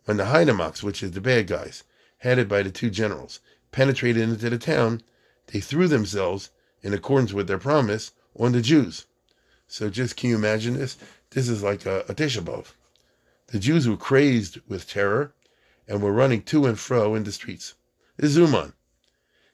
[0.05, 1.85] When the Haidamaks, which is the bad guys,
[2.19, 3.41] headed by the two generals,
[3.73, 5.03] penetrated into the town,
[5.49, 6.51] they threw themselves,
[6.83, 9.07] in accordance with their promise, on the Jews.
[9.67, 10.97] So just can you imagine this?
[11.31, 12.73] This is like a, a Tisha B'Av.
[13.49, 15.33] The Jews were crazed with terror
[15.87, 17.75] and were running to and fro in the streets.
[18.21, 18.73] Izuman.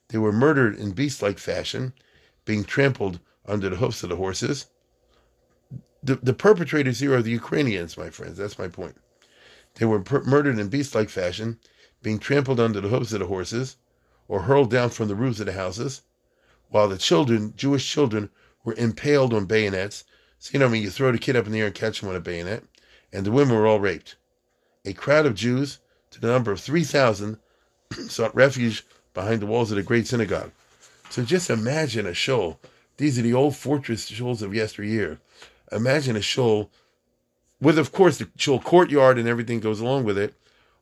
[0.08, 1.92] They were murdered in beast like fashion,
[2.44, 4.66] being trampled under the hoofs of the horses.
[6.02, 8.36] The, the perpetrators here are the Ukrainians, my friends.
[8.36, 8.96] That's my point.
[9.76, 11.58] They were per- murdered in beast like fashion,
[12.02, 13.76] being trampled under the hoofs of the horses,
[14.28, 16.02] or hurled down from the roofs of the houses,
[16.74, 18.28] while the children, Jewish children,
[18.64, 20.02] were impaled on bayonets.
[20.40, 22.02] So, you know, I mean, you throw the kid up in the air and catch
[22.02, 22.64] him on a bayonet
[23.12, 24.16] and the women were all raped.
[24.84, 25.78] A crowd of Jews,
[26.10, 27.38] to the number of 3,000,
[28.08, 28.84] sought refuge
[29.14, 30.50] behind the walls of the great synagogue.
[31.10, 32.58] So just imagine a shul.
[32.96, 35.20] These are the old fortress shuls of yesteryear.
[35.70, 36.72] Imagine a shul
[37.60, 40.34] with, of course, the shul courtyard and everything goes along with it.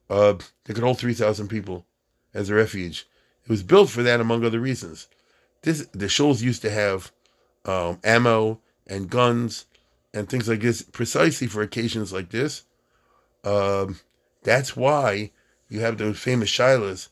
[0.08, 1.84] Uh, they could hold 3,000 people
[2.32, 3.06] as a refuge.
[3.44, 5.08] It was built for that, among other reasons.
[5.62, 7.12] This The shuls used to have
[7.64, 9.66] um, ammo and guns
[10.12, 12.64] and things like this precisely for occasions like this.
[13.44, 14.00] Um,
[14.42, 15.30] that's why
[15.68, 17.08] you have those famous shilas.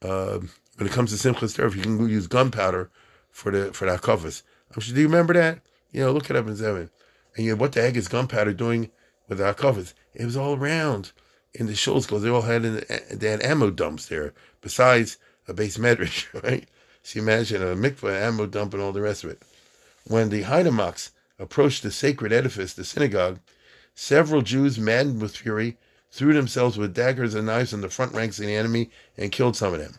[0.00, 0.40] Uh,
[0.76, 2.90] when it comes to Simchas Torah, you can use gunpowder
[3.30, 4.42] for the for that covers.
[4.74, 5.60] Do you remember that?
[5.92, 6.90] You know, look it up in seven.
[7.36, 8.90] And you know, what the heck is gunpowder doing
[9.28, 9.94] with our covers?
[10.14, 11.12] It was all around
[11.54, 15.54] in the shows because they all had in, they had ammo dumps there besides a
[15.54, 16.66] beis medrash, right?
[17.02, 19.42] So you imagine a mikvah, ammo dump, and all the rest of it.
[20.04, 23.40] When the Haidamaks approached the sacred edifice, the synagogue,
[23.94, 25.76] several Jews, maddened with fury,
[26.10, 29.56] threw themselves with daggers and knives in the front ranks of the enemy and killed
[29.56, 29.94] some of them.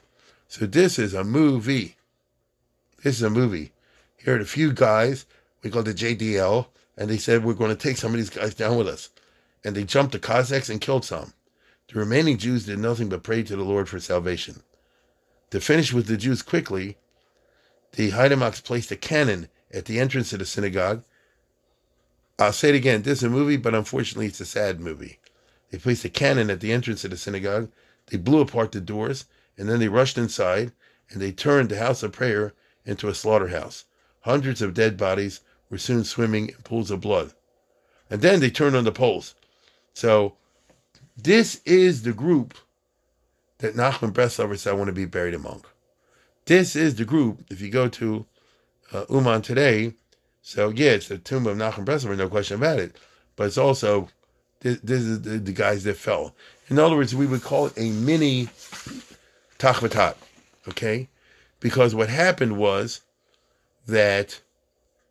[0.47, 1.95] So this is a movie.
[3.03, 3.71] This is a movie.
[4.17, 5.25] Here are a few guys,
[5.61, 8.53] we call the JDL, and they said, we're going to take some of these guys
[8.53, 9.09] down with us.
[9.65, 11.33] And they jumped the Cossacks and killed some.
[11.91, 14.61] The remaining Jews did nothing but pray to the Lord for salvation.
[15.53, 16.97] To finish with the Jews quickly,
[17.91, 21.03] the Haidamaks placed a cannon at the entrance of the synagogue
[22.39, 23.03] I'll say it again.
[23.03, 25.19] This is a movie, but unfortunately, it's a sad movie.
[25.69, 27.69] They placed a cannon at the entrance of the synagogue.
[28.07, 30.71] They blew apart the doors, and then they rushed inside,
[31.11, 33.85] and they turned the house of prayer into a slaughterhouse.
[34.21, 37.31] Hundreds of dead bodies were soon swimming in pools of blood.
[38.09, 39.35] And then they turned on the Poles.
[39.93, 40.35] So,
[41.15, 42.57] this is the group
[43.63, 45.63] that Nachman Breslover said, I want to be buried among.
[46.45, 48.25] This is the group, if you go to
[48.91, 49.93] uh, Uman today,
[50.41, 52.97] so yeah, it's the tomb of Nachman Breslover, no question about it.
[53.37, 54.09] But it's also
[54.59, 56.35] this, this is the, the, guys that fell.
[56.67, 58.47] In other words, we would call it a mini
[59.59, 60.15] Tachvatat,
[60.67, 61.07] okay?
[61.61, 62.99] Because what happened was
[63.87, 64.41] that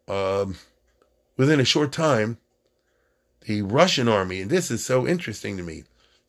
[0.09, 0.57] um,
[1.39, 2.37] within a short time,
[3.47, 5.85] the Russian army, and this is so interesting to me,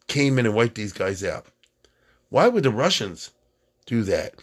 [0.08, 1.48] came in and wiped these guys out.
[2.34, 3.30] Why would the Russians
[3.86, 4.34] do that?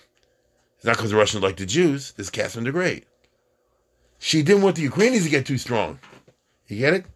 [0.76, 2.12] It's not because the Russians like the Jews.
[2.12, 3.04] This is Catherine the Great.
[4.16, 5.98] She didn't want the Ukrainians to get too strong.
[6.68, 7.06] You get it?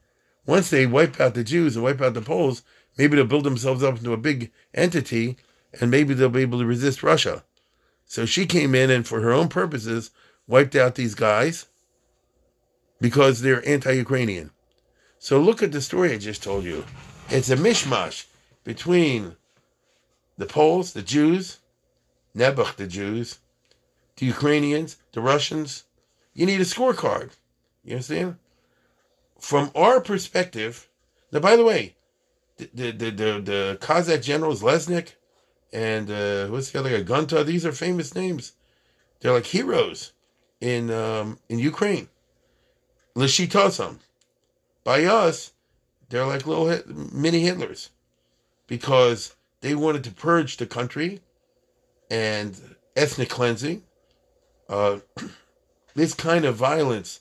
[0.46, 2.64] Once they wipe out the Jews and wipe out the Poles,
[2.98, 5.37] maybe they'll build themselves up into a big entity
[5.80, 7.44] and maybe they'll be able to resist Russia.
[8.04, 10.10] So she came in and, for her own purposes,
[10.48, 11.66] wiped out these guys
[13.00, 14.50] because they're anti Ukrainian.
[15.20, 16.84] So look at the story I just told you.
[17.30, 18.26] It's a mishmash
[18.64, 19.37] between
[20.36, 21.58] the Poles, the Jews,
[22.36, 23.38] Nebuch, the Jews,
[24.16, 25.84] the Ukrainians, the Russians.
[26.34, 27.30] You need a scorecard.
[27.84, 28.36] You understand?
[29.38, 30.88] From our perspective,
[31.30, 31.94] now, by the way,
[32.56, 35.12] the, the, the, the, Cossack generals, Lesnik,
[35.72, 38.52] and uh, what's the other guy, Gonta, these are famous names.
[39.20, 40.12] They're like heroes
[40.60, 42.08] in um, in Ukraine.
[43.16, 43.98] Lishitosam.
[44.84, 45.52] By us,
[46.08, 46.66] they're like little
[47.12, 47.90] mini Hitlers
[48.66, 49.34] because
[49.64, 51.22] they wanted to purge the country
[52.11, 53.83] and ethnic cleansing.
[54.68, 54.98] Uh,
[55.94, 57.20] this kind of violence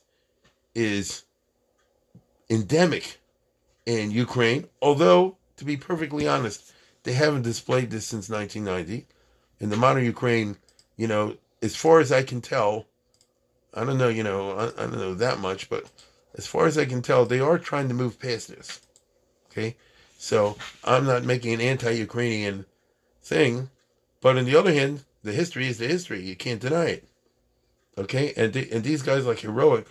[0.76, 1.24] is
[2.50, 3.18] endemic
[3.86, 9.08] in Ukraine, although, to be perfectly honest, they haven't displayed this since 1990.
[9.62, 10.58] In the modern Ukraine,
[10.98, 12.88] you know, as far as I can tell,
[13.74, 15.90] I don't know, you know, I, I don't know that much, but
[16.36, 18.82] as far as I can tell, they are trying to move past this.
[19.50, 19.78] Okay?
[20.24, 20.56] So
[20.86, 22.66] I'm not making an anti Ukrainian
[23.22, 23.70] thing,
[24.22, 26.22] but on the other hand, the history is the history.
[26.22, 27.10] You can't deny it.
[27.98, 28.32] Okay?
[28.38, 29.88] And, and these guys, like heroic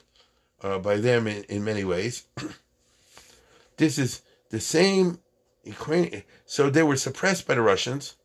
[0.62, 2.25] uh, by them in, in many ways.
[3.77, 5.18] this is the same
[5.64, 6.23] Ukraine.
[6.47, 8.16] So they were suppressed by the Russians,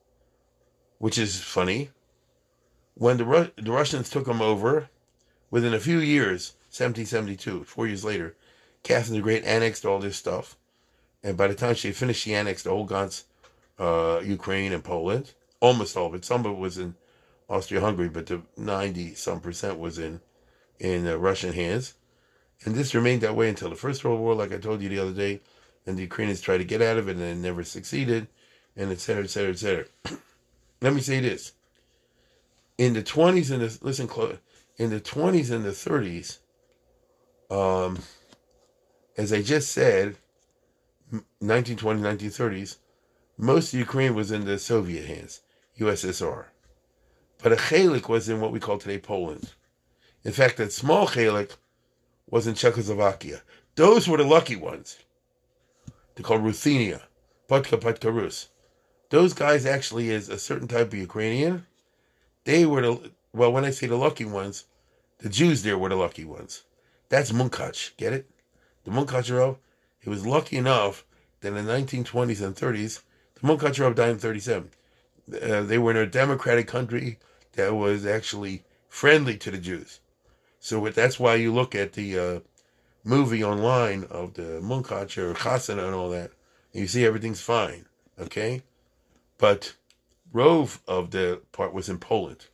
[1.00, 1.90] which is funny.
[2.94, 4.88] When the, Ru- the Russians took them over,
[5.52, 8.34] within a few years, 1772, four years later,
[8.84, 10.56] Catherine the Great annexed all this stuff.
[11.24, 13.26] And by the time she finished, she annexed whole Gans,
[13.80, 15.34] uh, Ukraine and Poland.
[15.60, 16.26] Almost all of it.
[16.26, 16.96] Some of it was in
[17.50, 20.22] Austria-Hungary, but the 90 some percent was in
[20.80, 21.96] in uh, Russian hands.
[22.66, 25.00] And this remained that way until the First World War, like I told you the
[25.00, 25.42] other day,
[25.86, 28.28] and the Ukrainians tried to get out of it and it never succeeded,
[28.76, 29.86] and et cetera, et cetera, et cetera.
[30.82, 31.54] Let me say this.
[32.78, 34.38] In the 20s and the, listen close,
[34.78, 36.38] in the 20s and the 30s,
[37.50, 38.00] um,
[39.18, 40.18] as I just said,
[41.42, 42.78] 1920s, 1930s,
[43.38, 45.42] most of Ukraine was in the Soviet hands,
[45.80, 46.46] USSR.
[47.42, 49.54] But a chalik was in what we call today Poland.
[50.24, 51.56] In fact, that small chalik
[52.30, 53.42] was in Czechoslovakia.
[53.76, 54.98] Those were the lucky ones.
[56.16, 57.04] They're called Ruthenia,
[57.48, 58.50] Podka Podka Rus.
[59.10, 61.66] Those guys actually is a certain type of Ukrainian.
[62.44, 64.66] They were the, well, when I say the lucky ones,
[65.20, 66.64] the Jews there were the lucky ones.
[67.10, 68.30] That's Munkach, get it?
[68.84, 69.58] The Munkacharov,
[70.08, 71.04] he was lucky enough
[71.42, 73.02] that in the 1920s and 30s,
[73.34, 74.70] the Munkacharov died in 37.
[75.42, 77.20] Uh, they were in a democratic country
[77.56, 80.00] that was actually friendly to the Jews.
[80.62, 82.40] So that's why you look at the uh,
[83.04, 86.32] movie online of the Munkacher Chasana and all that,
[86.72, 87.86] and you see everything's fine,
[88.18, 88.64] okay?
[89.38, 89.76] But
[90.32, 92.46] Rove of the part was in Poland.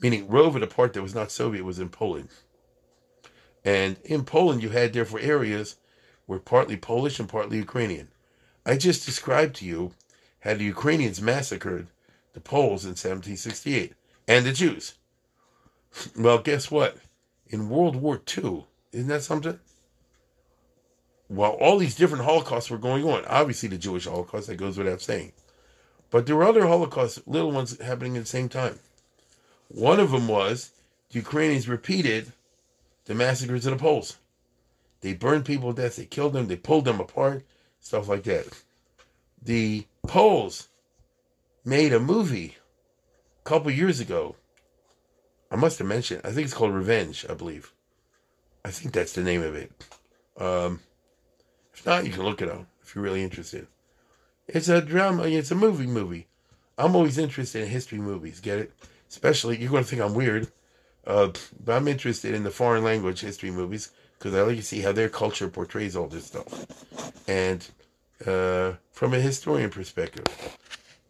[0.00, 2.30] Meaning Rove of the part that was not Soviet was in Poland.
[3.64, 5.76] And in Poland you had therefore areas
[6.28, 8.08] were partly Polish and partly Ukrainian.
[8.64, 9.94] I just described to you
[10.40, 11.88] how the Ukrainians massacred
[12.34, 13.94] the Poles in 1768
[14.28, 14.94] and the Jews.
[16.16, 16.98] Well, guess what?
[17.48, 19.58] In World War II, isn't that something?
[21.30, 23.24] Well, all these different Holocausts were going on.
[23.24, 25.32] Obviously, the Jewish Holocaust, that goes without saying.
[26.10, 28.78] But there were other Holocausts, little ones happening at the same time.
[29.68, 30.70] One of them was
[31.10, 32.32] the Ukrainians repeated
[33.06, 34.16] the massacres of the Poles.
[35.00, 37.44] They burned people to death, they killed them, they pulled them apart,
[37.80, 38.46] stuff like that.
[39.42, 40.68] The Poles
[41.64, 42.56] made a movie
[43.44, 44.36] a couple years ago.
[45.50, 47.72] I must have mentioned, I think it's called Revenge, I believe.
[48.64, 49.72] I think that's the name of it.
[50.36, 50.80] Um,
[51.72, 53.66] if not, you can look it up if you're really interested.
[54.46, 55.24] It's a drama.
[55.24, 55.86] It's a movie.
[55.86, 56.26] Movie.
[56.76, 58.40] I'm always interested in history movies.
[58.40, 58.72] Get it?
[59.08, 60.48] Especially you're going to think I'm weird,
[61.06, 61.30] uh,
[61.64, 64.92] but I'm interested in the foreign language history movies because I like to see how
[64.92, 66.66] their culture portrays all this stuff,
[67.28, 67.66] and
[68.26, 70.26] uh, from a historian perspective.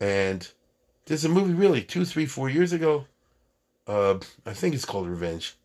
[0.01, 0.49] And
[1.07, 3.07] there's a movie really two, three, four years ago.
[3.87, 5.57] Uh, I think it's called Revenge.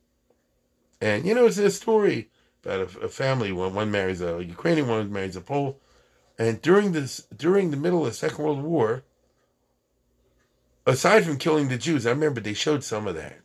[1.01, 2.29] And you know, it's a story
[2.63, 3.51] about a, a family.
[3.51, 5.79] One one marries a Ukrainian, one marries a Pole.
[6.39, 9.03] And during this, during the middle of the Second World War,
[10.85, 13.39] aside from killing the Jews, I remember they showed some of that.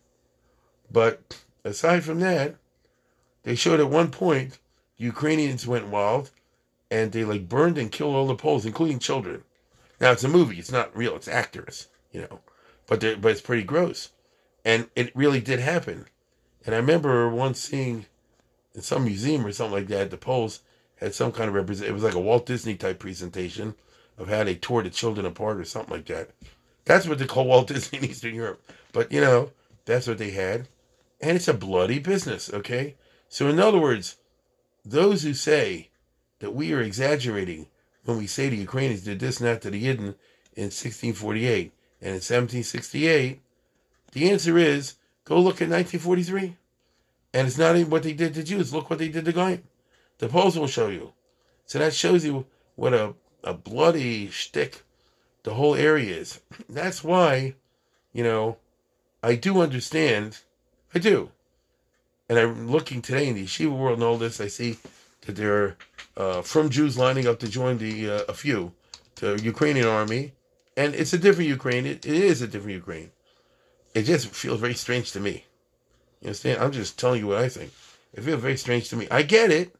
[0.91, 2.57] But aside from that,
[3.49, 4.59] they showed at one point
[4.99, 6.31] Ukrainians went wild
[6.91, 9.43] and they like burned and killed all the Poles, including children.
[9.99, 12.41] Now it's a movie; it's not real; it's actors, you know.
[12.87, 14.11] But but it's pretty gross.
[14.67, 16.05] And it really did happen.
[16.67, 18.05] And I remember once seeing
[18.75, 20.61] in some museum or something like that, the Poles
[20.97, 21.89] had some kind of represent.
[21.89, 23.77] It was like a Walt Disney type presentation
[24.19, 26.33] of how they tore the children apart or something like that.
[26.85, 28.61] That's what they call Walt Disney in Eastern Europe.
[28.93, 29.53] But you know,
[29.87, 30.69] that's what they had,
[31.19, 32.53] and it's a bloody business.
[32.53, 32.97] Okay,
[33.29, 34.16] so in other words,
[34.85, 35.91] those who say
[36.41, 37.66] that we are exaggerating
[38.05, 40.14] when we say the Ukrainians did this and that to the Yidden
[40.55, 43.41] in 1648 and in 1768,
[44.12, 46.57] the answer is go look at 1943.
[47.35, 48.72] And it's not even what they did to Jews.
[48.72, 49.62] Look what they did to Goyim.
[50.18, 51.12] The Poles will show you.
[51.66, 53.14] So that shows you what a,
[53.45, 54.83] a bloody shtick
[55.43, 56.41] the whole area is.
[56.68, 57.55] That's why,
[58.12, 58.57] you know,
[59.22, 60.39] I do understand.
[60.95, 61.31] I do.
[62.29, 64.41] And I'm looking today in the yeshiva world and all this.
[64.41, 64.79] I see
[65.22, 65.76] that there are
[66.16, 68.72] uh, from Jews lining up to join the uh, a few
[69.16, 70.33] the Ukrainian army,
[70.76, 71.87] and it's a different Ukraine.
[71.87, 73.11] It, it is a different Ukraine.
[73.95, 75.45] It just feels very strange to me.
[76.20, 76.61] You understand?
[76.61, 77.72] I'm just telling you what I think.
[78.14, 79.07] It feels very strange to me.
[79.11, 79.74] I get it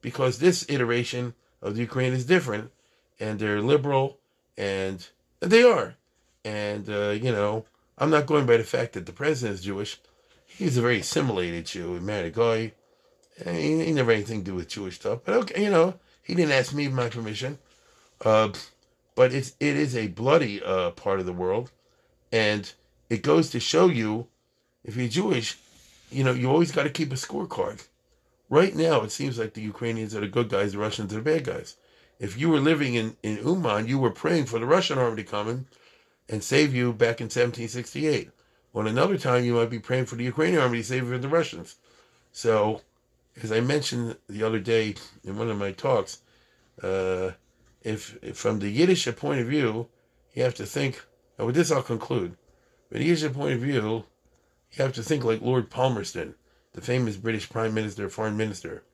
[0.00, 2.70] because this iteration of the Ukraine is different,
[3.18, 4.18] and they're liberal,
[4.56, 5.06] and
[5.40, 5.94] they are.
[6.44, 7.66] And uh, you know,
[7.98, 10.00] I'm not going by the fact that the president is Jewish.
[10.60, 11.94] He's a very assimilated Jew.
[11.94, 12.72] He married a guy.
[13.50, 15.20] He, he never had anything to do with Jewish stuff.
[15.24, 17.58] But okay, you know, he didn't ask me my permission.
[18.22, 18.50] Uh,
[19.14, 21.72] but it's it is a bloody uh, part of the world,
[22.30, 22.70] and
[23.08, 24.26] it goes to show you,
[24.84, 25.56] if you're Jewish,
[26.10, 27.86] you know, you always got to keep a scorecard.
[28.50, 31.22] Right now, it seems like the Ukrainians are the good guys, the Russians are the
[31.22, 31.76] bad guys.
[32.18, 35.30] If you were living in, in Uman, you were praying for the Russian army to
[35.30, 35.66] come in
[36.28, 38.30] and save you back in 1768.
[38.72, 41.28] Well, another time, you might be praying for the Ukrainian army to save from the
[41.28, 41.76] Russians.
[42.30, 42.82] So,
[43.42, 44.94] as I mentioned the other day
[45.24, 46.20] in one of my talks,
[46.82, 47.32] uh,
[47.82, 49.88] if, if, from the Yiddish point of view,
[50.34, 51.04] you have to think,
[51.36, 52.36] and with this I'll conclude,
[52.88, 54.04] from the Yiddish point of view,
[54.72, 56.36] you have to think like Lord Palmerston,
[56.72, 58.84] the famous British Prime Minister, Foreign Minister,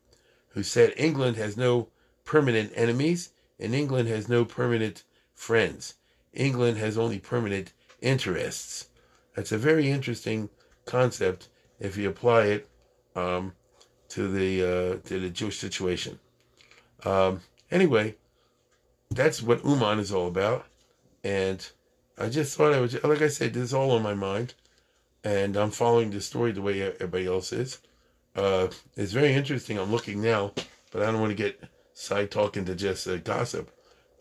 [0.51, 1.89] who said England has no
[2.24, 5.05] permanent enemies and England has no permanent
[5.35, 5.95] friends.
[6.33, 8.89] England has only permanent interests.
[9.37, 10.49] That's a very interesting
[10.84, 12.68] concept if you apply it
[13.14, 13.53] um,
[14.09, 16.18] to the uh, to the Jewish situation.
[17.05, 18.16] Um, anyway,
[19.11, 20.66] that's what Uman is all about,
[21.22, 21.64] and
[22.18, 24.55] I just thought I would, like I said, this is all on my mind
[25.26, 27.80] and I'm following the story the way everybody else is.
[28.37, 29.76] Uh, it's very interesting.
[29.76, 30.53] I'm looking now,
[30.93, 31.61] but I don't want to get
[31.95, 33.72] side talking to just uh, gossip.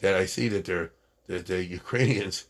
[0.01, 0.91] That I see that they're
[1.27, 2.45] that the Ukrainians